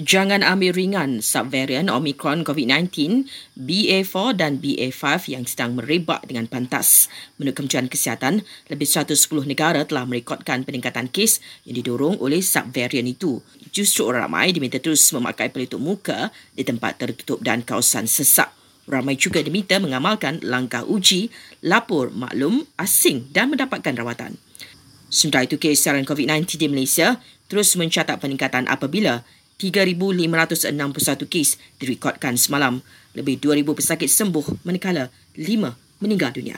[0.00, 7.12] Jangan ambil ringan subvarian Omicron COVID-19 BA4 dan BA5 yang sedang merebak dengan pantas.
[7.36, 8.40] Menurut Kementerian Kesihatan,
[8.72, 9.12] lebih 110
[9.44, 13.44] negara telah merekodkan peningkatan kes yang didorong oleh subvarian itu.
[13.76, 18.56] Justru orang ramai diminta terus memakai pelitup muka di tempat tertutup dan kawasan sesak.
[18.88, 21.28] Ramai juga diminta mengamalkan langkah uji,
[21.60, 24.40] lapor maklum asing dan mendapatkan rawatan.
[25.12, 27.20] Sementara itu, kes siaran COVID-19 di Malaysia
[27.50, 29.26] terus mencatat peningkatan apabila
[29.60, 32.80] 3,561 kes direkodkan semalam.
[33.12, 36.56] Lebih 2,000 pesakit sembuh manakala 5 meninggal dunia.